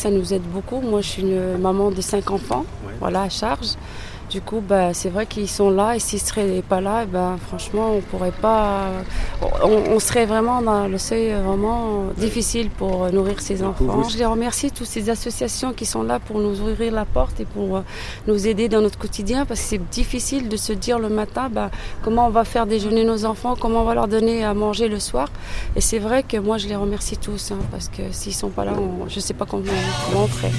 Ça 0.00 0.10
nous 0.10 0.32
aide 0.32 0.44
beaucoup. 0.44 0.80
Moi, 0.80 1.02
je 1.02 1.08
suis 1.08 1.20
une 1.20 1.58
maman 1.58 1.90
de 1.90 2.00
cinq 2.00 2.30
enfants, 2.30 2.64
voilà, 3.00 3.24
à 3.24 3.28
charge. 3.28 3.74
Du 4.30 4.40
coup, 4.40 4.62
bah, 4.66 4.94
c'est 4.94 5.08
vrai 5.08 5.26
qu'ils 5.26 5.48
sont 5.48 5.70
là 5.70 5.96
et 5.96 5.98
s'ils 5.98 6.22
ne 6.22 6.24
seraient 6.24 6.62
pas 6.62 6.80
là, 6.80 7.04
bah, 7.04 7.36
franchement, 7.48 7.94
on 7.96 8.00
pourrait 8.00 8.30
pas. 8.30 8.86
On, 9.64 9.98
serait 9.98 10.24
vraiment 10.24 10.62
dans 10.62 10.86
le 10.86 10.98
seuil 10.98 11.32
vraiment 11.32 12.04
difficile 12.16 12.70
pour 12.70 13.10
nourrir 13.12 13.40
ces 13.40 13.62
enfants. 13.64 14.08
Je 14.08 14.16
les 14.16 14.24
remercie, 14.26 14.70
toutes 14.70 14.86
ces 14.86 15.10
associations 15.10 15.72
qui 15.72 15.84
sont 15.84 16.04
là 16.04 16.20
pour 16.20 16.38
nous 16.38 16.60
ouvrir 16.60 16.92
la 16.92 17.04
porte 17.04 17.40
et 17.40 17.44
pour 17.44 17.78
euh, 17.78 17.80
nous 18.28 18.46
aider 18.46 18.68
dans 18.68 18.80
notre 18.80 18.98
quotidien 18.98 19.44
parce 19.44 19.60
que 19.60 19.66
c'est 19.66 19.90
difficile 19.90 20.48
de 20.48 20.56
se 20.56 20.72
dire 20.72 21.00
le 21.00 21.08
matin 21.08 21.48
bah, 21.50 21.70
comment 22.02 22.26
on 22.26 22.30
va 22.30 22.44
faire 22.44 22.66
déjeuner 22.66 23.04
nos 23.04 23.24
enfants, 23.24 23.56
comment 23.58 23.82
on 23.82 23.84
va 23.84 23.94
leur 23.94 24.08
donner 24.08 24.44
à 24.44 24.54
manger 24.54 24.88
le 24.88 25.00
soir. 25.00 25.28
Et 25.74 25.80
c'est 25.80 25.98
vrai 25.98 26.22
que 26.22 26.36
moi, 26.36 26.56
je 26.56 26.68
les 26.68 26.76
remercie 26.76 27.16
tous 27.16 27.50
hein, 27.50 27.58
parce 27.72 27.88
que 27.88 28.02
s'ils 28.12 28.32
ne 28.32 28.38
sont 28.38 28.50
pas 28.50 28.64
là, 28.64 28.74
je 29.08 29.16
ne 29.16 29.20
sais 29.20 29.34
pas 29.34 29.44
comment, 29.44 29.64
comment 30.06 30.24
on 30.24 30.28
ferait. 30.28 30.52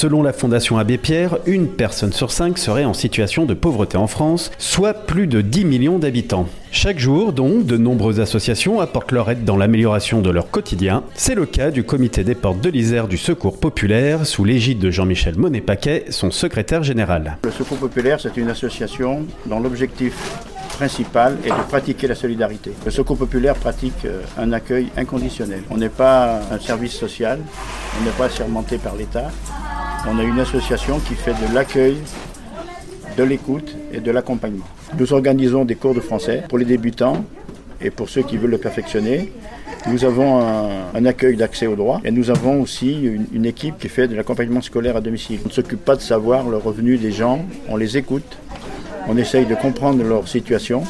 Selon 0.00 0.22
la 0.22 0.32
Fondation 0.32 0.78
Abbé 0.78 0.96
Pierre, 0.96 1.36
une 1.44 1.68
personne 1.68 2.14
sur 2.14 2.32
cinq 2.32 2.56
serait 2.56 2.86
en 2.86 2.94
situation 2.94 3.44
de 3.44 3.52
pauvreté 3.52 3.98
en 3.98 4.06
France, 4.06 4.50
soit 4.56 4.94
plus 4.94 5.26
de 5.26 5.42
10 5.42 5.66
millions 5.66 5.98
d'habitants. 5.98 6.46
Chaque 6.72 6.98
jour, 6.98 7.34
donc, 7.34 7.66
de 7.66 7.76
nombreuses 7.76 8.18
associations 8.18 8.80
apportent 8.80 9.12
leur 9.12 9.30
aide 9.30 9.44
dans 9.44 9.58
l'amélioration 9.58 10.22
de 10.22 10.30
leur 10.30 10.50
quotidien. 10.50 11.04
C'est 11.14 11.34
le 11.34 11.44
cas 11.44 11.70
du 11.70 11.84
comité 11.84 12.24
des 12.24 12.34
portes 12.34 12.62
de 12.62 12.70
l'Isère 12.70 13.08
du 13.08 13.18
Secours 13.18 13.60
populaire, 13.60 14.24
sous 14.24 14.42
l'égide 14.42 14.78
de 14.78 14.90
Jean-Michel 14.90 15.36
Monet-Paquet, 15.36 16.06
son 16.08 16.30
secrétaire 16.30 16.82
général. 16.82 17.36
Le 17.44 17.50
Secours 17.50 17.76
populaire, 17.76 18.20
c'est 18.22 18.38
une 18.38 18.48
association 18.48 19.26
dont 19.44 19.60
l'objectif 19.60 20.14
principal 20.70 21.38
est 21.44 21.48
de 21.50 21.68
pratiquer 21.68 22.06
la 22.06 22.14
solidarité. 22.14 22.72
Le 22.84 22.90
Secours 22.90 23.18
populaire 23.18 23.54
pratique 23.54 24.04
euh, 24.04 24.22
un 24.38 24.52
accueil 24.52 24.88
inconditionnel. 24.96 25.62
On 25.70 25.76
n'est 25.76 25.88
pas 25.88 26.40
un 26.50 26.58
service 26.58 26.92
social, 26.92 27.38
on 28.00 28.04
n'est 28.04 28.10
pas 28.12 28.28
sermenté 28.28 28.78
par 28.78 28.96
l'État. 28.96 29.30
On 30.08 30.18
a 30.18 30.22
une 30.22 30.40
association 30.40 30.98
qui 31.00 31.14
fait 31.14 31.34
de 31.34 31.54
l'accueil, 31.54 31.98
de 33.16 33.22
l'écoute 33.22 33.76
et 33.92 34.00
de 34.00 34.10
l'accompagnement. 34.10 34.64
Nous 34.98 35.12
organisons 35.12 35.64
des 35.64 35.74
cours 35.74 35.94
de 35.94 36.00
français 36.00 36.44
pour 36.48 36.58
les 36.58 36.64
débutants 36.64 37.24
et 37.80 37.90
pour 37.90 38.08
ceux 38.08 38.22
qui 38.22 38.36
veulent 38.36 38.50
le 38.50 38.58
perfectionner. 38.58 39.32
Nous 39.88 40.04
avons 40.04 40.40
un, 40.94 41.04
accueil 41.06 41.36
d'accès 41.36 41.66
au 41.66 41.74
droit 41.74 42.00
et 42.04 42.10
nous 42.10 42.30
avons 42.30 42.60
aussi 42.60 43.02
une, 43.02 43.26
une 43.32 43.46
équipe 43.46 43.78
qui 43.78 43.88
fait 43.88 44.08
de 44.08 44.14
l'accompagnement 44.14 44.60
scolaire 44.60 44.96
à 44.96 45.00
domicile. 45.00 45.40
On 45.44 45.48
ne 45.48 45.52
s'occupe 45.52 45.84
pas 45.84 45.96
de 45.96 46.02
savoir 46.02 46.48
le 46.48 46.58
revenu 46.58 46.98
des 46.98 47.12
gens, 47.12 47.44
on 47.68 47.76
les 47.76 47.96
écoute 47.96 48.36
on 49.10 49.16
essaye 49.16 49.44
de 49.44 49.56
comprendre 49.56 50.04
leur 50.04 50.28
situation. 50.28 50.84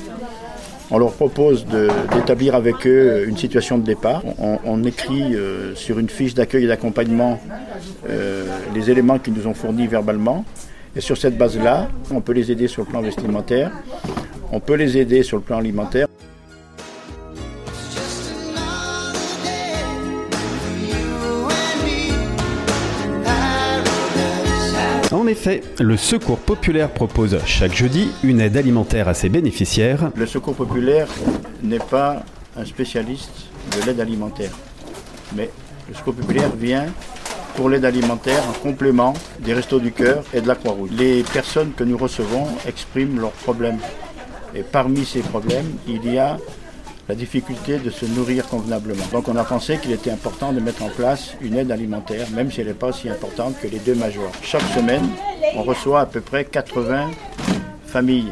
On 0.91 0.99
leur 0.99 1.13
propose 1.13 1.65
d'établir 2.13 2.55
avec 2.55 2.87
eux 2.87 3.25
une 3.27 3.37
situation 3.39 3.79
de 3.79 3.85
départ. 3.85 4.23
On, 4.39 4.85
écrit 4.85 5.35
euh, 5.35 5.75
sur 5.75 5.99
une 5.99 6.11
fiche 6.11 6.35
d'accueil 6.35 6.65
et 6.65 6.67
d'accompagnement 6.67 7.41
euh, 8.11 8.45
les 8.75 8.91
éléments 8.91 9.19
qu'ils 9.19 9.33
nous 9.33 9.47
ont 9.47 9.55
fournis 9.55 9.87
verbalement. 9.87 10.45
Et 10.95 11.01
sur 11.01 11.17
cette 11.17 11.39
base-là, 11.39 11.89
on 12.11 12.21
peut 12.21 12.33
les 12.33 12.53
aider 12.53 12.69
sur 12.69 12.83
le 12.83 12.89
plan 12.89 13.01
vestimentaire, 13.01 13.71
on 14.53 14.61
peut 14.61 14.75
les 14.75 14.99
aider 14.99 15.23
sur 15.23 15.39
le 15.39 15.43
plan 15.43 15.59
alimentaire. 15.59 16.10
En 25.13 25.27
effet, 25.27 25.63
le 25.81 25.97
Secours 25.97 26.39
populaire 26.39 26.91
propose 26.93 27.37
chaque 27.45 27.75
jeudi 27.75 28.11
une 28.23 28.41
aide 28.41 28.57
alimentaire 28.57 29.09
à 29.09 29.15
ses 29.15 29.29
bénéficiaires. 29.29 30.11
Le 30.15 30.25
Secours 30.25 30.55
populaire 30.55 31.09
n'est 31.65 31.81
pas 31.81 32.23
un 32.57 32.65
spécialiste 32.65 33.49
de 33.77 33.85
l'aide 33.85 33.99
alimentaire, 33.99 34.53
mais 35.35 35.51
le 35.89 35.95
Secours 35.95 36.15
populaire 36.15 36.51
vient 36.57 36.87
pour 37.57 37.69
l'aide 37.69 37.85
alimentaire 37.85 38.41
en 38.49 38.53
complément 38.53 39.13
des 39.41 39.53
Restos 39.53 39.81
du 39.81 39.91
Cœur 39.91 40.23
et 40.33 40.41
de 40.41 40.47
la 40.47 40.55
Croix-Rouge. 40.55 40.91
Les 40.93 41.25
personnes 41.25 41.73
que 41.73 41.83
nous 41.83 41.99
recevons 41.99 42.47
expriment 42.69 43.19
leurs 43.19 43.33
problèmes. 43.33 43.79
Et 44.55 44.63
parmi 44.63 45.05
ces 45.05 45.21
problèmes, 45.21 45.67
il 45.89 46.13
y 46.13 46.19
a 46.19 46.39
la 47.11 47.17
difficulté 47.17 47.79
de 47.79 47.91
se 47.91 48.07
nourrir 48.07 48.47
convenablement. 48.47 49.03
Donc 49.11 49.27
on 49.27 49.35
a 49.35 49.43
pensé 49.43 49.79
qu'il 49.79 49.91
était 49.91 50.13
important 50.13 50.53
de 50.53 50.61
mettre 50.61 50.85
en 50.85 50.91
place 50.91 51.35
une 51.41 51.57
aide 51.57 51.73
alimentaire, 51.73 52.29
même 52.31 52.53
si 52.53 52.61
elle 52.61 52.69
n'est 52.69 52.73
pas 52.73 52.91
aussi 52.91 53.09
importante 53.09 53.57
que 53.61 53.67
les 53.67 53.81
deux 53.81 53.97
majors. 53.97 54.31
Chaque 54.43 54.63
semaine, 54.77 55.03
on 55.57 55.65
reçoit 55.65 56.03
à 56.03 56.07
peu 56.07 56.21
près 56.21 56.45
80 56.45 57.11
familles 57.85 58.31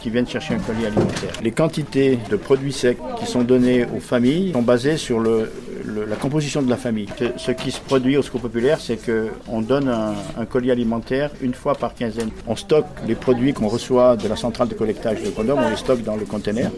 qui 0.00 0.10
viennent 0.10 0.26
chercher 0.26 0.54
un 0.54 0.58
colis 0.58 0.86
alimentaire. 0.86 1.30
Les 1.40 1.52
quantités 1.52 2.18
de 2.28 2.34
produits 2.34 2.72
secs 2.72 2.98
qui 3.16 3.26
sont 3.26 3.42
donnés 3.42 3.84
aux 3.84 4.00
familles 4.00 4.52
sont 4.54 4.62
basées 4.62 4.96
sur 4.96 5.20
la 5.20 6.16
composition 6.16 6.62
de 6.62 6.68
la 6.68 6.76
famille. 6.76 7.06
Ce 7.36 7.52
qui 7.52 7.70
se 7.70 7.80
produit 7.80 8.16
au 8.16 8.22
Secours 8.22 8.40
populaire, 8.40 8.80
c'est 8.80 8.98
qu'on 8.98 9.60
donne 9.60 9.88
un, 9.88 10.44
colis 10.46 10.72
alimentaire 10.72 11.30
une 11.42 11.54
fois 11.54 11.76
par 11.76 11.94
quinzaine. 11.94 12.30
On 12.48 12.56
stocke 12.56 12.86
les 13.06 13.14
produits 13.14 13.52
qu'on 13.52 13.68
reçoit 13.68 14.16
de 14.16 14.26
la 14.26 14.34
centrale 14.34 14.66
de 14.66 14.74
collectage 14.74 15.22
de 15.22 15.30
condoms, 15.30 15.60
on 15.64 15.70
les 15.70 15.76
stocke 15.76 16.02
dans 16.02 16.16
le 16.16 16.24
conteneur. 16.24 16.72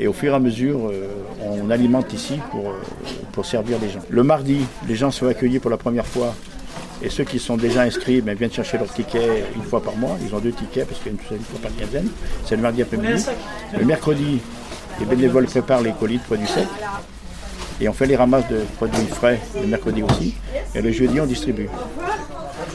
Et 0.00 0.08
au 0.08 0.14
fur 0.14 0.32
et 0.32 0.36
à 0.36 0.38
mesure, 0.38 0.88
euh, 0.88 1.08
on 1.44 1.68
alimente 1.70 2.14
ici 2.14 2.40
pour, 2.50 2.70
euh, 2.70 2.80
pour 3.32 3.44
servir 3.44 3.76
les 3.82 3.90
gens. 3.90 4.00
Le 4.08 4.22
mardi, 4.22 4.60
les 4.88 4.94
gens 4.94 5.10
sont 5.10 5.26
accueillis 5.26 5.58
pour 5.58 5.70
la 5.70 5.76
première 5.76 6.06
fois. 6.06 6.34
Et 7.02 7.10
ceux 7.10 7.24
qui 7.24 7.38
sont 7.38 7.58
déjà 7.58 7.82
inscrits 7.82 8.22
ben, 8.22 8.34
viennent 8.34 8.50
chercher 8.50 8.78
leur 8.78 8.90
ticket 8.90 9.44
une 9.54 9.62
fois 9.62 9.82
par 9.82 9.96
mois. 9.96 10.16
Ils 10.26 10.34
ont 10.34 10.38
deux 10.38 10.52
tickets 10.52 10.88
parce 10.88 11.00
qu'il 11.00 11.12
y 11.12 11.14
a 11.16 11.18
une 11.36 11.42
fois 11.42 11.60
par 11.62 11.76
quinzaine. 11.76 12.08
C'est 12.46 12.56
le 12.56 12.62
mardi 12.62 12.80
après-midi. 12.80 13.26
Le 13.78 13.84
mercredi, 13.84 14.40
les 14.98 15.04
bénévoles 15.04 15.46
préparent 15.46 15.82
les 15.82 15.92
colis 15.92 16.16
de 16.16 16.22
produits 16.22 16.46
secs. 16.46 16.66
Et 17.82 17.88
on 17.88 17.92
fait 17.92 18.06
les 18.06 18.16
ramasses 18.16 18.48
de 18.48 18.60
produits 18.76 19.06
frais 19.06 19.38
le 19.60 19.66
mercredi 19.66 20.02
aussi. 20.02 20.34
Et 20.74 20.80
le 20.80 20.92
jeudi, 20.92 21.20
on 21.20 21.26
distribue. 21.26 21.68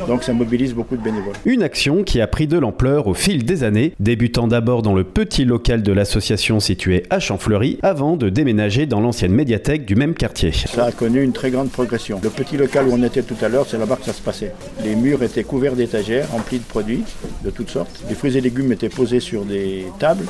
Donc 0.07 0.23
ça 0.23 0.33
mobilise 0.33 0.73
beaucoup 0.73 0.97
de 0.97 1.01
bénévoles. 1.01 1.35
Une 1.45 1.63
action 1.63 2.03
qui 2.03 2.21
a 2.21 2.27
pris 2.27 2.47
de 2.47 2.57
l'ampleur 2.57 3.07
au 3.07 3.13
fil 3.13 3.45
des 3.45 3.63
années, 3.63 3.93
débutant 3.99 4.47
d'abord 4.47 4.81
dans 4.81 4.93
le 4.93 5.03
petit 5.03 5.45
local 5.45 5.83
de 5.83 5.91
l'association 5.91 6.59
situé 6.59 7.03
à 7.09 7.19
Champfleury, 7.19 7.79
avant 7.81 8.17
de 8.17 8.29
déménager 8.29 8.85
dans 8.85 8.99
l'ancienne 8.99 9.31
médiathèque 9.31 9.85
du 9.85 9.95
même 9.95 10.13
quartier. 10.13 10.51
Ça 10.51 10.85
a 10.85 10.91
connu 10.91 11.23
une 11.23 11.33
très 11.33 11.51
grande 11.51 11.69
progression. 11.69 12.19
Le 12.23 12.29
petit 12.29 12.57
local 12.57 12.87
où 12.87 12.93
on 12.93 13.03
était 13.03 13.23
tout 13.23 13.37
à 13.41 13.49
l'heure, 13.49 13.65
c'est 13.67 13.77
là-bas 13.77 13.97
que 13.97 14.05
ça 14.05 14.13
se 14.13 14.21
passait. 14.21 14.53
Les 14.83 14.95
murs 14.95 15.23
étaient 15.23 15.43
couverts 15.43 15.75
d'étagères 15.75 16.29
remplis 16.31 16.59
de 16.59 16.63
produits 16.63 17.03
de 17.43 17.49
toutes 17.49 17.69
sortes. 17.69 18.03
Les 18.09 18.15
fruits 18.15 18.37
et 18.37 18.41
légumes 18.41 18.71
étaient 18.71 18.89
posés 18.89 19.19
sur 19.19 19.45
des 19.45 19.85
tables 19.99 20.25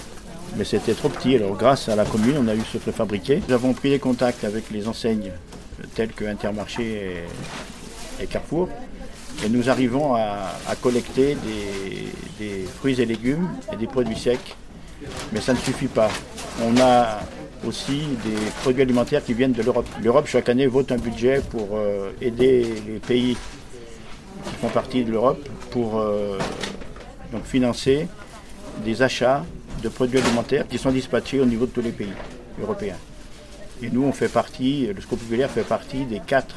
mais 0.57 0.63
c'était 0.63 0.93
trop 0.93 1.09
petit. 1.09 1.35
Alors 1.35 1.57
grâce 1.57 1.89
à 1.89 1.97
la 1.97 2.05
commune, 2.05 2.35
on 2.39 2.47
a 2.47 2.55
eu 2.55 2.61
ce 2.71 2.77
préfabriqué. 2.77 3.41
Nous 3.47 3.53
avons 3.53 3.73
pris 3.73 3.89
des 3.89 3.99
contacts 3.99 4.45
avec 4.45 4.71
les 4.71 4.87
enseignes 4.87 5.31
telles 5.95 6.13
que 6.13 6.23
Intermarché 6.23 7.23
et 8.21 8.25
Carrefour 8.27 8.69
et 9.43 9.49
nous 9.49 9.69
arrivons 9.69 10.15
à, 10.15 10.75
collecter 10.81 11.37
des, 12.39 12.65
fruits 12.77 12.99
et 13.01 13.05
légumes 13.05 13.49
et 13.71 13.75
des 13.75 13.87
produits 13.87 14.17
secs. 14.17 14.55
Mais 15.33 15.41
ça 15.41 15.53
ne 15.53 15.57
suffit 15.57 15.87
pas. 15.87 16.09
On 16.63 16.77
a 16.79 17.19
aussi 17.65 18.03
des 18.23 18.35
produits 18.61 18.81
alimentaires 18.81 19.23
qui 19.23 19.33
viennent 19.33 19.51
de 19.51 19.61
l'Europe. 19.61 19.87
L'Europe, 20.01 20.27
chaque 20.27 20.49
année, 20.49 20.67
vote 20.67 20.91
un 20.91 20.97
budget 20.97 21.41
pour 21.49 21.69
euh, 21.73 22.11
aider 22.21 22.65
les 22.87 22.99
pays 22.99 23.37
qui 24.45 24.55
font 24.61 24.69
partie 24.69 25.03
de 25.03 25.11
l'Europe 25.11 25.47
pour 25.71 25.99
euh, 25.99 26.37
donc 27.31 27.43
financer 27.45 28.07
des 28.83 29.01
achats 29.01 29.43
de 29.83 29.89
produits 29.89 30.19
alimentaires 30.19 30.67
qui 30.67 30.77
sont 30.77 30.91
dispatchés 30.91 31.39
au 31.39 31.45
niveau 31.45 31.65
de 31.65 31.71
tous 31.71 31.81
les 31.81 31.91
pays 31.91 32.13
européens. 32.61 32.97
Et 33.81 33.89
nous, 33.89 34.03
on 34.03 34.11
fait 34.11 34.29
partie, 34.29 34.87
le 34.87 35.01
Scope 35.01 35.19
populaire 35.19 35.49
fait 35.49 35.63
partie 35.63 36.05
des 36.05 36.21
quatre 36.25 36.55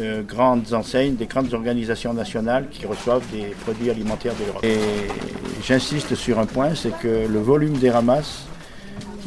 euh, 0.00 0.22
grandes 0.22 0.74
enseignes, 0.74 1.16
des 1.16 1.26
grandes 1.26 1.52
organisations 1.54 2.12
nationales 2.12 2.68
qui 2.70 2.86
reçoivent 2.86 3.24
des 3.32 3.54
produits 3.64 3.90
alimentaires 3.90 4.34
de 4.38 4.44
l'Europe. 4.44 4.64
Et 4.64 4.78
j'insiste 5.64 6.14
sur 6.14 6.38
un 6.38 6.46
point, 6.46 6.74
c'est 6.74 6.96
que 6.98 7.26
le 7.26 7.38
volume 7.40 7.78
des 7.78 7.90
ramasses 7.90 8.46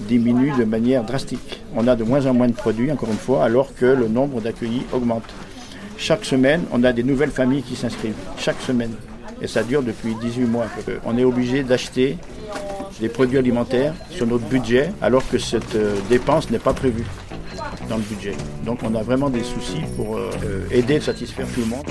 diminue 0.07 0.51
de 0.57 0.63
manière 0.63 1.03
drastique. 1.03 1.61
On 1.75 1.87
a 1.87 1.95
de 1.95 2.03
moins 2.03 2.25
en 2.25 2.33
moins 2.33 2.47
de 2.47 2.53
produits, 2.53 2.91
encore 2.91 3.09
une 3.09 3.17
fois, 3.17 3.43
alors 3.43 3.73
que 3.75 3.85
le 3.85 4.07
nombre 4.07 4.39
d'accueillis 4.39 4.83
augmente. 4.93 5.23
Chaque 5.97 6.25
semaine, 6.25 6.63
on 6.71 6.83
a 6.83 6.93
des 6.93 7.03
nouvelles 7.03 7.31
familles 7.31 7.63
qui 7.63 7.75
s'inscrivent. 7.75 8.13
Chaque 8.37 8.61
semaine. 8.61 8.93
Et 9.41 9.47
ça 9.47 9.63
dure 9.63 9.81
depuis 9.81 10.15
18 10.15 10.45
mois. 10.45 10.67
On 11.05 11.17
est 11.17 11.23
obligé 11.23 11.63
d'acheter 11.63 12.17
des 12.99 13.09
produits 13.09 13.39
alimentaires 13.39 13.93
sur 14.11 14.27
notre 14.27 14.45
budget, 14.45 14.91
alors 15.01 15.27
que 15.27 15.39
cette 15.39 15.75
euh, 15.75 15.95
dépense 16.09 16.51
n'est 16.51 16.59
pas 16.59 16.73
prévue 16.73 17.05
dans 17.91 17.97
le 17.97 18.03
budget. 18.03 18.33
Donc 18.65 18.79
on 18.83 18.95
a 18.95 19.03
vraiment 19.03 19.29
des 19.29 19.43
soucis 19.43 19.81
pour 19.97 20.17
euh, 20.17 20.31
aider 20.71 20.95
à 20.95 21.01
satisfaire 21.01 21.45
tout 21.53 21.59
le 21.59 21.67
monde. 21.67 21.85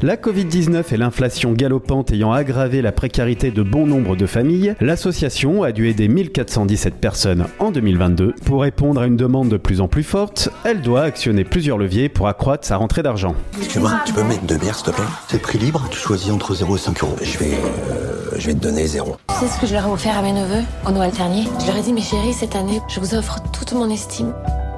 La 0.00 0.14
Covid-19 0.14 0.94
et 0.94 0.96
l'inflation 0.96 1.52
galopante 1.52 2.12
ayant 2.12 2.32
aggravé 2.32 2.82
la 2.82 2.92
précarité 2.92 3.50
de 3.50 3.64
bon 3.64 3.84
nombre 3.84 4.14
de 4.14 4.26
familles, 4.26 4.76
l'association 4.80 5.64
a 5.64 5.72
dû 5.72 5.88
aider 5.88 6.06
1417 6.06 6.94
personnes 6.94 7.46
en 7.58 7.72
2022. 7.72 8.34
Pour 8.44 8.62
répondre 8.62 9.00
à 9.00 9.06
une 9.08 9.16
demande 9.16 9.48
de 9.48 9.56
plus 9.56 9.80
en 9.80 9.88
plus 9.88 10.04
forte, 10.04 10.50
elle 10.62 10.82
doit 10.82 11.02
actionner 11.02 11.42
plusieurs 11.42 11.78
leviers 11.78 12.08
pour 12.08 12.28
accroître 12.28 12.64
sa 12.64 12.76
rentrée 12.76 13.02
d'argent. 13.02 13.34
Excuse-moi, 13.58 13.90
tu 14.06 14.12
peux 14.12 14.22
mettre 14.22 14.42
deux 14.42 14.58
bières 14.58 14.76
s'il 14.76 14.86
te 14.86 14.90
plaît? 14.92 15.04
C'est 15.28 15.42
prix 15.42 15.58
libre, 15.58 15.84
tu 15.90 15.98
choisis 15.98 16.30
entre 16.30 16.54
0 16.54 16.76
et 16.76 16.78
5 16.78 17.02
euros. 17.02 17.16
Je 17.20 17.38
vais, 17.38 17.54
euh, 17.54 18.07
je 18.38 18.46
vais 18.46 18.54
te 18.54 18.60
donner 18.60 18.86
0. 18.86 19.16
Tu 19.28 19.34
sais 19.34 19.48
ce 19.48 19.60
que 19.60 19.66
je 19.66 19.74
leur 19.74 19.86
ai 19.86 19.90
offert 19.90 20.16
à 20.16 20.22
mes 20.22 20.32
neveux 20.32 20.62
au 20.86 20.92
Noël 20.92 21.10
dernier? 21.10 21.44
Je 21.60 21.66
leur 21.66 21.76
ai 21.76 21.82
dit, 21.82 21.92
mes 21.92 22.00
chéris, 22.00 22.32
cette 22.32 22.54
année, 22.54 22.80
je 22.88 23.00
vous 23.00 23.14
offre 23.14 23.38
toute 23.52 23.72
mon 23.72 23.90
estime 23.90 24.32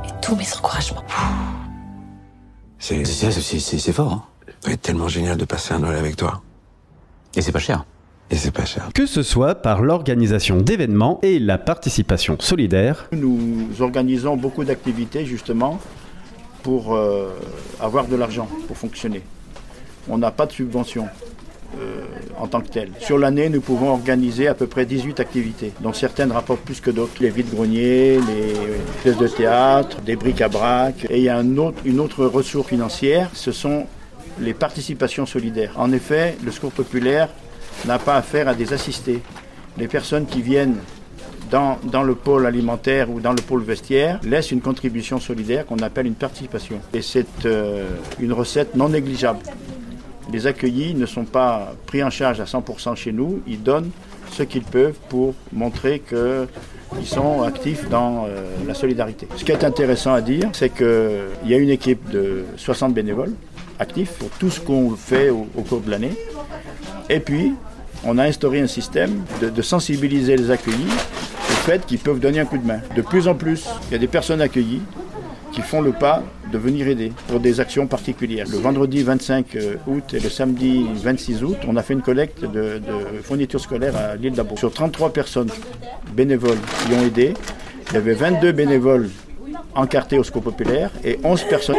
et 0.05 0.09
tous 0.23 0.35
mes 0.35 0.47
encouragements. 0.57 1.05
C'est 2.79 3.05
c'est 3.05 3.93
fort, 3.93 4.12
hein 4.12 4.25
C'est 4.62 4.81
tellement 4.81 5.09
génial 5.09 5.37
de 5.37 5.45
passer 5.45 5.75
un 5.75 5.81
Noël 5.81 5.99
avec 5.99 6.17
toi. 6.17 6.41
Et 7.35 7.43
c'est 7.43 7.53
pas 7.53 7.59
cher. 7.59 7.85
Et 8.31 8.37
c'est 8.37 8.51
pas 8.51 8.65
cher. 8.65 8.89
Que 8.95 9.07
ce 9.07 9.23
soit 9.23 9.57
par 9.57 9.83
l'organisation 9.83 10.57
d'événements 10.57 11.19
et 11.23 11.39
la 11.39 11.59
participation 11.59 12.37
solidaire, 12.39 13.09
Nous 13.12 13.69
organisons 13.81 14.37
beaucoup 14.37 14.65
d'activités 14.65 15.27
justement 15.27 15.79
pour 16.62 16.95
euh, 16.95 17.29
avoir 17.81 18.07
de 18.07 18.17
l'argent 18.17 18.49
pour 18.69 18.77
fonctionner. 18.77 19.23
On 20.09 20.17
n'a 20.17 20.31
pas 20.31 20.47
de 20.47 20.53
subvention 20.53 21.09
euh, 21.79 22.03
en 22.39 22.47
tant 22.47 22.61
que 22.61 22.69
telle. 22.69 22.91
Sur 23.01 23.19
l'année, 23.19 23.49
nous 23.49 23.61
pouvons 23.61 23.91
organiser 23.91 24.49
à 24.49 24.55
peu 24.55 24.67
près 24.67 24.87
18 24.87 25.21
activités, 25.21 25.73
dont 25.81 25.93
certaines 25.93 26.33
rapportent 26.33 26.63
plus 26.63 26.81
que 26.81 26.91
d'autres. 26.91 27.15
Les 27.21 27.31
vides-greniers, 27.31 28.19
les 28.19 28.55
pièces 29.03 29.19
de 29.19 29.29
théâtre, 29.29 30.01
des 30.01 30.17
bric-à-brac. 30.17 31.07
Et 31.11 31.19
il 31.19 31.25
y 31.25 31.29
a 31.29 31.41
une 31.41 32.01
autre 32.01 32.27
ressource 32.27 32.69
financière, 32.69 33.31
ce 33.35 33.53
sont 33.53 33.87
les 34.41 34.55
participations 34.55 35.27
solidaires. 35.27 35.73
En 35.77 35.93
effet, 35.93 36.37
le 36.45 36.51
secours 36.51 36.73
populaire 36.73 37.29
n'a 37.87 37.99
pas 37.99 38.17
affaire 38.17 38.49
à 38.49 38.55
des 38.55 38.73
assistés. 38.73 39.21
Les 39.79 39.89
personnes 39.89 40.27
qui 40.27 40.43
viennent 40.43 40.77
dans, 41.51 41.79
dans 41.85 42.03
le 42.03 42.15
pôle 42.15 42.47
alimentaire 42.47 43.11
ou 43.11 43.21
dans 43.21 43.33
le 43.33 43.43
pôle 43.43 43.63
vestiaire 43.63 44.21
laissent 44.23 44.51
une 44.51 44.61
contribution 44.61 45.21
solidaire 45.21 45.67
qu'on 45.67 45.79
appelle 45.79 46.07
une 46.07 46.15
participation. 46.15 46.81
Et 46.95 47.03
c'est 47.03 47.47
euh, 47.47 47.89
une 48.21 48.33
recette 48.33 48.77
non 48.77 48.89
négligeable. 48.89 49.41
Les 50.32 50.47
accueillis 50.47 50.94
ne 50.94 51.06
sont 51.06 51.25
pas 51.25 51.75
pris 51.87 52.03
en 52.05 52.11
charge 52.11 52.41
à 52.41 52.44
100% 52.44 52.94
chez 52.97 53.12
nous, 53.12 53.41
ils 53.47 53.62
donnent 53.62 53.91
ce 54.31 54.44
qu'ils 54.44 54.62
peuvent 54.62 54.97
pour 55.09 55.35
montrer 55.53 56.00
qu'ils 56.00 57.06
sont 57.06 57.43
actifs 57.43 57.88
dans 57.88 58.27
euh, 58.29 58.44
la 58.67 58.75
solidarité. 58.75 59.27
Ce 59.37 59.44
qui 59.44 59.50
est 59.50 59.65
intéressant 59.65 60.12
à 60.15 60.21
dire, 60.21 60.49
c'est 60.53 60.71
qu'il 60.71 60.87
y 61.47 61.55
a 61.55 61.56
une 61.59 61.71
équipe 61.71 62.09
de 62.11 62.44
60 62.56 62.94
bénévoles 62.94 63.32
actifs 63.81 64.12
pour 64.12 64.29
tout 64.38 64.50
ce 64.50 64.61
qu'on 64.61 64.91
fait 64.91 65.31
au- 65.31 65.47
cours 65.69 65.81
de 65.81 65.91
l'année. 65.91 66.12
Et 67.09 67.19
puis, 67.19 67.55
on 68.05 68.17
a 68.19 68.25
instauré 68.25 68.61
un 68.61 68.67
système 68.69 69.23
de 69.43 69.62
sensibiliser 69.62 70.37
les 70.37 70.50
accueillis 70.50 70.76
au 71.50 71.55
fait 71.67 71.85
qu'ils 71.87 71.99
peuvent 71.99 72.21
donner 72.21 72.38
un 72.41 72.44
coup 72.47 72.59
de 72.59 72.67
main. 72.67 72.81
De 72.94 73.03
plus 73.03 73.26
en 73.26 73.35
plus, 73.35 73.67
il 73.88 73.93
y 73.93 73.94
a 73.97 73.99
des 73.99 74.06
personnes 74.06 74.41
accueillies 74.41 74.83
qui 75.53 75.61
font 75.61 75.81
le 75.83 75.91
pas 75.93 76.23
de 76.50 76.58
venir 76.58 76.88
aider 76.88 77.12
pour 77.29 77.41
des 77.41 77.61
actions 77.61 77.87
particulières. 77.87 78.47
Le 78.50 78.58
vendredi 78.58 79.02
25 79.02 79.56
août 79.87 80.14
et 80.14 80.20
le 80.20 80.29
samedi 80.29 80.87
26 80.94 81.44
août, 81.44 81.56
on 81.67 81.76
a 81.76 81.82
fait 81.82 81.94
une 81.94 82.02
collecte 82.02 82.44
de, 82.44 82.81
fournitures 83.23 83.61
scolaires 83.61 83.97
à 83.97 84.17
l'île 84.17 84.32
d'Abo. 84.32 84.56
Sur 84.56 84.73
33 84.73 85.12
personnes 85.12 85.50
bénévoles 86.14 86.58
qui 86.87 86.94
ont 86.94 87.02
aidé, 87.02 87.35
il 87.91 87.94
y 87.94 87.97
avait 87.97 88.14
22 88.14 88.52
bénévoles 88.52 89.11
encartés 89.75 90.19
au 90.19 90.25
secours 90.25 90.43
populaire 90.43 90.91
et 91.05 91.19
11 91.23 91.44
personnes 91.44 91.76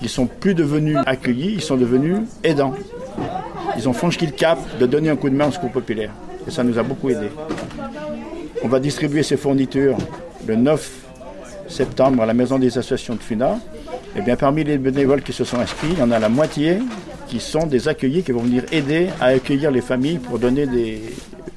qui 0.00 0.08
sont 0.08 0.26
plus 0.26 0.54
devenus 0.54 0.96
accueillis, 1.06 1.54
ils 1.54 1.62
sont 1.62 1.76
devenus 1.76 2.18
aidants. 2.44 2.74
Ils 3.76 3.88
ont 3.88 3.92
franchi 3.92 4.26
le 4.26 4.32
cap 4.32 4.58
de 4.78 4.86
donner 4.86 5.10
un 5.10 5.16
coup 5.16 5.30
de 5.30 5.34
main 5.34 5.48
au 5.48 5.52
secours 5.52 5.70
populaire. 5.72 6.10
Et 6.46 6.50
ça 6.50 6.64
nous 6.64 6.78
a 6.78 6.82
beaucoup 6.82 7.10
aidé. 7.10 7.28
On 8.62 8.68
va 8.68 8.80
distribuer 8.80 9.22
ces 9.22 9.36
fournitures 9.36 9.96
le 10.46 10.56
9 10.56 10.90
septembre 11.68 12.22
à 12.22 12.26
la 12.26 12.34
maison 12.34 12.58
des 12.58 12.78
associations 12.78 13.14
de 13.14 13.20
FUNA. 13.20 13.58
Et 14.16 14.22
bien 14.22 14.36
parmi 14.36 14.64
les 14.64 14.78
bénévoles 14.78 15.22
qui 15.22 15.32
se 15.32 15.44
sont 15.44 15.58
inscrits, 15.58 15.88
il 15.92 15.98
y 15.98 16.02
en 16.02 16.10
a 16.10 16.18
la 16.18 16.28
moitié 16.28 16.78
qui 17.28 17.40
sont 17.40 17.66
des 17.66 17.88
accueillis 17.88 18.22
qui 18.22 18.32
vont 18.32 18.42
venir 18.42 18.64
aider 18.72 19.08
à 19.20 19.26
accueillir 19.26 19.70
les 19.70 19.82
familles 19.82 20.18
pour 20.18 20.38
donner 20.38 20.66
des 20.66 21.02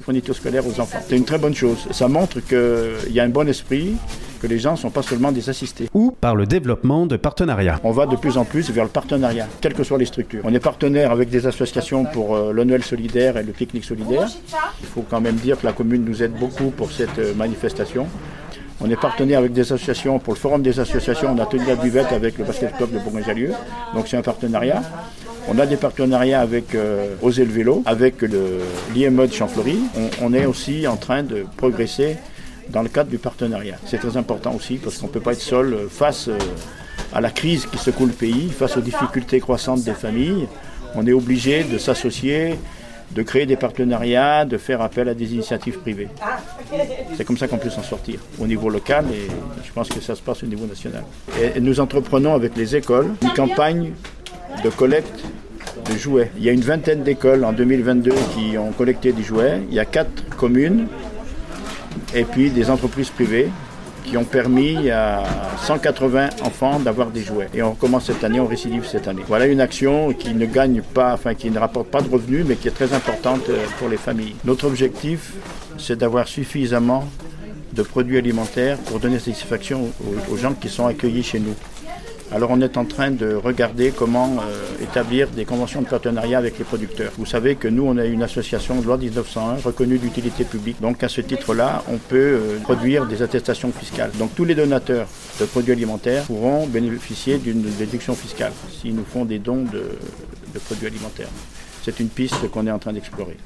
fournitures 0.02 0.34
scolaires 0.34 0.66
aux 0.66 0.80
enfants. 0.80 0.98
C'est 1.08 1.16
une 1.16 1.24
très 1.24 1.38
bonne 1.38 1.54
chose. 1.54 1.86
Ça 1.90 2.08
montre 2.08 2.40
qu'il 2.40 3.12
y 3.12 3.20
a 3.20 3.24
un 3.24 3.28
bon 3.28 3.48
esprit, 3.48 3.94
que 4.42 4.48
les 4.48 4.58
gens 4.58 4.72
ne 4.72 4.76
sont 4.76 4.90
pas 4.90 5.02
seulement 5.02 5.30
des 5.30 5.48
assistés. 5.48 5.88
ou 5.94 6.10
par 6.10 6.34
le 6.34 6.46
développement 6.46 7.06
de 7.06 7.16
partenariats. 7.16 7.78
On 7.84 7.92
va 7.92 8.06
de 8.06 8.16
plus 8.16 8.36
en 8.36 8.44
plus 8.44 8.70
vers 8.70 8.84
le 8.84 8.90
partenariat, 8.90 9.46
quelles 9.60 9.74
que 9.74 9.84
soient 9.84 9.98
les 9.98 10.04
structures. 10.04 10.42
On 10.44 10.52
est 10.52 10.58
partenaire 10.58 11.12
avec 11.12 11.30
des 11.30 11.46
associations 11.46 12.04
pour 12.04 12.34
euh, 12.34 12.52
le 12.52 12.64
Noël 12.64 12.82
solidaire 12.82 13.36
et 13.36 13.44
le 13.44 13.52
pique-nique 13.52 13.84
solidaire. 13.84 14.28
Il 14.80 14.86
faut 14.86 15.04
quand 15.08 15.20
même 15.20 15.36
dire 15.36 15.60
que 15.60 15.66
la 15.66 15.72
commune 15.72 16.04
nous 16.04 16.22
aide 16.24 16.32
beaucoup 16.32 16.70
pour 16.70 16.90
cette 16.90 17.18
euh, 17.20 17.34
manifestation. 17.34 18.08
On 18.84 18.90
est 18.90 18.96
partenaire 18.96 19.38
avec 19.38 19.52
des 19.52 19.60
associations 19.60 20.18
pour 20.18 20.34
le 20.34 20.38
forum 20.38 20.60
des 20.62 20.80
associations. 20.80 21.32
On 21.32 21.38
a 21.38 21.46
tenu 21.46 21.64
la 21.66 21.76
buvette 21.76 22.10
avec 22.10 22.36
le 22.36 22.44
basket 22.44 22.76
club 22.76 22.90
de 22.90 22.98
Bourgogne-Jallieu. 22.98 23.52
Donc 23.94 24.08
c'est 24.08 24.16
un 24.16 24.22
partenariat. 24.22 24.82
On 25.48 25.58
a 25.60 25.66
des 25.66 25.76
partenariats 25.76 26.40
avec 26.40 26.74
euh, 26.74 27.14
le 27.22 27.44
vélo, 27.44 27.82
avec 27.86 28.22
le 28.22 28.58
l'IMOD 28.92 29.32
Champfleury. 29.32 29.78
On, 29.96 30.26
on 30.26 30.34
est 30.34 30.46
aussi 30.46 30.88
en 30.88 30.96
train 30.96 31.22
de 31.22 31.46
progresser 31.56 32.16
dans 32.70 32.82
le 32.82 32.88
cadre 32.88 33.10
du 33.10 33.18
partenariat. 33.18 33.76
C'est 33.86 33.98
très 33.98 34.16
important 34.16 34.52
aussi 34.54 34.76
parce 34.76 34.98
qu'on 34.98 35.06
ne 35.06 35.12
peut 35.12 35.20
pas 35.20 35.32
être 35.32 35.40
seul 35.40 35.74
euh, 35.74 35.88
face 35.88 36.26
euh, 36.26 36.36
à 37.12 37.20
la 37.20 37.30
crise 37.30 37.66
qui 37.66 37.78
secoue 37.78 38.06
le 38.06 38.12
pays, 38.12 38.50
face 38.50 38.76
aux 38.76 38.80
difficultés 38.80 39.38
croissantes 39.38 39.84
des 39.84 39.94
familles. 39.94 40.48
On 40.96 41.06
est 41.06 41.12
obligé 41.12 41.62
de 41.62 41.78
s'associer, 41.78 42.58
de 43.14 43.22
créer 43.22 43.46
des 43.46 43.56
partenariats, 43.56 44.44
de 44.44 44.56
faire 44.56 44.80
appel 44.80 45.08
à 45.08 45.14
des 45.14 45.34
initiatives 45.34 45.78
privées. 45.78 46.08
C'est 47.16 47.24
comme 47.24 47.36
ça 47.36 47.48
qu'on 47.48 47.58
peut 47.58 47.70
s'en 47.70 47.82
sortir 47.82 48.20
au 48.38 48.46
niveau 48.46 48.70
local 48.70 49.04
et 49.12 49.28
je 49.64 49.72
pense 49.72 49.88
que 49.88 50.00
ça 50.00 50.14
se 50.14 50.22
passe 50.22 50.42
au 50.42 50.46
niveau 50.46 50.66
national. 50.66 51.04
Nous 51.60 51.80
entreprenons 51.80 52.34
avec 52.34 52.56
les 52.56 52.76
écoles 52.76 53.14
une 53.22 53.32
campagne 53.32 53.92
de 54.64 54.70
collecte 54.70 55.24
de 55.90 55.98
jouets. 55.98 56.30
Il 56.36 56.44
y 56.44 56.48
a 56.48 56.52
une 56.52 56.60
vingtaine 56.60 57.02
d'écoles 57.02 57.44
en 57.44 57.52
2022 57.52 58.12
qui 58.34 58.56
ont 58.56 58.72
collecté 58.72 59.12
des 59.12 59.22
jouets. 59.22 59.60
Il 59.68 59.74
y 59.74 59.80
a 59.80 59.84
quatre 59.84 60.28
communes 60.36 60.86
et 62.14 62.24
puis 62.24 62.50
des 62.50 62.70
entreprises 62.70 63.10
privées 63.10 63.48
qui 64.04 64.16
ont 64.16 64.24
permis 64.24 64.90
à 64.90 65.22
180 65.62 66.30
enfants 66.44 66.78
d'avoir 66.80 67.10
des 67.10 67.22
jouets. 67.22 67.48
Et 67.54 67.62
on 67.62 67.72
recommence 67.72 68.06
cette 68.06 68.24
année, 68.24 68.40
on 68.40 68.46
récidive 68.46 68.86
cette 68.86 69.08
année. 69.08 69.22
Voilà 69.26 69.46
une 69.46 69.60
action 69.60 70.12
qui 70.12 70.34
ne 70.34 70.46
gagne 70.46 70.82
pas, 70.82 71.14
enfin 71.14 71.34
qui 71.34 71.50
ne 71.50 71.58
rapporte 71.58 71.88
pas 71.88 72.00
de 72.00 72.08
revenus, 72.10 72.44
mais 72.46 72.56
qui 72.56 72.68
est 72.68 72.72
très 72.72 72.92
importante 72.92 73.48
euh, 73.48 73.64
pour 73.78 73.88
les 73.88 73.96
familles. 73.96 74.34
Notre 74.44 74.66
objectif, 74.66 75.32
c'est 75.78 75.98
d'avoir 75.98 76.28
suffisamment 76.28 77.08
de 77.72 77.82
produits 77.82 78.18
alimentaires 78.18 78.76
pour 78.78 79.00
donner 79.00 79.18
satisfaction 79.18 79.90
aux, 80.30 80.32
aux 80.32 80.36
gens 80.36 80.52
qui 80.52 80.68
sont 80.68 80.86
accueillis 80.86 81.22
chez 81.22 81.40
nous. 81.40 81.54
Alors 82.34 82.50
on 82.50 82.62
est 82.62 82.78
en 82.78 82.86
train 82.86 83.10
de 83.10 83.34
regarder 83.34 83.90
comment 83.90 84.38
euh, 84.40 84.82
établir 84.82 85.28
des 85.28 85.44
conventions 85.44 85.82
de 85.82 85.86
partenariat 85.86 86.38
avec 86.38 86.58
les 86.58 86.64
producteurs. 86.64 87.12
Vous 87.18 87.26
savez 87.26 87.56
que 87.56 87.68
nous, 87.68 87.84
on 87.86 87.98
a 87.98 88.06
une 88.06 88.22
association 88.22 88.80
de 88.80 88.86
loi 88.86 88.96
1901 88.96 89.56
reconnue 89.62 89.98
d'utilité 89.98 90.44
publique. 90.44 90.80
Donc 90.80 91.02
à 91.02 91.10
ce 91.10 91.20
titre-là, 91.20 91.84
on 91.88 91.98
peut 91.98 92.16
euh, 92.16 92.58
produire 92.60 93.04
des 93.06 93.20
attestations 93.20 93.70
fiscales. 93.70 94.12
Donc 94.18 94.34
tous 94.34 94.46
les 94.46 94.54
donateurs 94.54 95.08
de 95.40 95.44
produits 95.44 95.72
alimentaires 95.72 96.24
pourront 96.24 96.66
bénéficier 96.66 97.36
d'une 97.36 97.62
déduction 97.62 98.14
fiscale 98.14 98.52
s'ils 98.80 98.94
nous 98.94 99.04
font 99.04 99.26
des 99.26 99.38
dons 99.38 99.64
de, 99.64 99.84
de 100.54 100.58
produits 100.58 100.86
alimentaires. 100.86 101.28
C'est 101.82 102.00
une 102.00 102.08
piste 102.08 102.48
qu'on 102.50 102.66
est 102.66 102.70
en 102.70 102.78
train 102.78 102.94
d'explorer. 102.94 103.36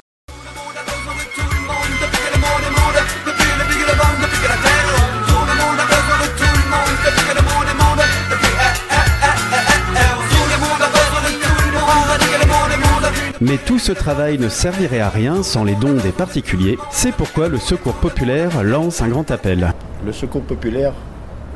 Mais 13.49 13.59
tout 13.59 13.79
ce 13.79 13.93
travail 13.93 14.39
ne 14.39 14.49
servirait 14.49 14.99
à 14.99 15.09
rien 15.09 15.45
sans 15.45 15.63
les 15.63 15.77
dons 15.77 15.95
des 15.95 16.11
particuliers. 16.11 16.79
C'est 16.91 17.13
pourquoi 17.13 17.47
le 17.49 17.59
Secours 17.59 17.95
populaire 17.95 18.65
lance 18.65 19.03
un 19.03 19.09
grand 19.09 19.31
appel. 19.31 19.73
Le 20.05 20.13
secours 20.13 20.43
populaire 20.43 20.93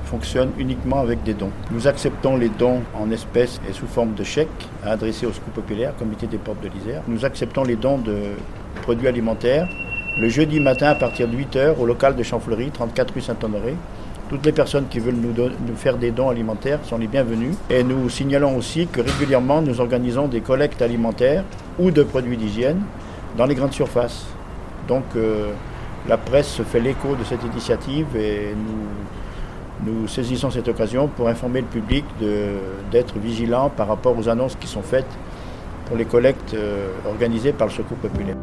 fonctionne 0.05 0.51
uniquement 0.57 1.01
avec 1.01 1.25
des 1.25 1.35
dons. 1.35 1.51
Nous 1.73 1.89
acceptons 1.89 2.37
les 2.37 2.49
dons 2.49 2.83
en 2.95 3.11
espèces 3.11 3.61
et 3.69 3.73
sous 3.73 3.89
forme 3.89 4.15
de 4.15 4.23
chèques 4.23 4.69
à 4.85 4.93
adresser 4.93 5.27
au 5.27 5.33
secours 5.33 5.53
populaire, 5.53 5.93
comité 5.97 6.29
des 6.29 6.39
portes 6.39 6.63
de 6.63 6.69
l'Isère. 6.69 7.03
Nous 7.09 7.25
acceptons 7.25 7.65
les 7.65 7.75
dons 7.75 7.99
de 7.99 8.19
produits 8.83 9.09
alimentaires 9.09 9.67
le 10.17 10.29
jeudi 10.29 10.61
matin 10.61 10.89
à 10.89 10.95
partir 10.95 11.27
de 11.27 11.37
8h 11.37 11.77
au 11.77 11.87
local 11.87 12.15
de 12.15 12.23
Champfleury, 12.23 12.71
34 12.71 13.15
rue 13.15 13.21
Saint-Honoré. 13.21 13.75
Toutes 14.31 14.47
les 14.47 14.53
personnes 14.53 14.87
qui 14.89 15.01
veulent 15.01 15.17
nous, 15.17 15.75
faire 15.75 15.97
des 15.97 16.13
dons 16.13 16.29
alimentaires 16.29 16.79
sont 16.85 16.99
les 16.99 17.09
bienvenues. 17.09 17.53
Et 17.69 17.83
nous 17.83 18.09
signalons 18.09 18.57
aussi 18.57 18.87
que 18.87 19.01
régulièrement 19.01 19.61
nous 19.61 19.81
organisons 19.81 20.29
des 20.29 20.41
collectes 20.41 20.81
alimentaires 20.83 21.43
ou 21.81 21.91
de 21.91 22.05
produits 22.05 22.37
d'hygiène 22.37 22.81
dans 23.37 23.45
les 23.47 23.57
grandes 23.57 23.73
surfaces. 23.73 24.27
Donc 24.87 25.03
euh, 25.17 25.49
la 26.09 26.17
presse 26.17 26.47
se 26.47 26.63
fait 26.63 26.79
l'écho 26.79 27.17
de 27.17 27.25
cette 27.25 27.43
initiative 27.43 28.07
et 28.17 28.55
nous, 29.85 30.07
saisissons 30.07 30.51
cette 30.53 30.69
occasion 30.69 31.09
pour 31.09 31.27
informer 31.29 31.63
le 31.63 31.67
public 31.67 32.05
d'être 32.93 33.19
vigilant 33.19 33.69
par 33.69 33.89
rapport 33.89 34.17
aux 34.17 34.29
annonces 34.29 34.55
qui 34.55 34.69
sont 34.69 34.83
faites 34.83 35.11
pour 35.87 35.97
les 35.97 36.05
collectes 36.05 36.55
euh, 36.55 36.91
organisées 37.09 37.53
par 37.53 37.67
le 37.67 37.73
Secours 37.73 37.97
populaire. 37.97 38.37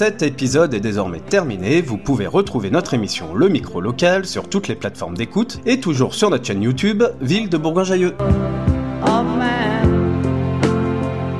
Cet 0.00 0.22
épisode 0.22 0.72
est 0.72 0.80
désormais 0.80 1.20
terminé, 1.20 1.82
vous 1.82 1.98
pouvez 1.98 2.26
retrouver 2.26 2.70
notre 2.70 2.94
émission 2.94 3.34
Le 3.34 3.50
Micro 3.50 3.82
Local 3.82 4.24
sur 4.24 4.48
toutes 4.48 4.66
les 4.66 4.74
plateformes 4.74 5.14
d'écoute 5.14 5.60
et 5.66 5.78
toujours 5.78 6.14
sur 6.14 6.30
notre 6.30 6.46
chaîne 6.46 6.62
YouTube 6.62 7.02
Ville 7.20 7.50
de 7.50 7.58
Bourgoin-Jallieu. 7.58 8.14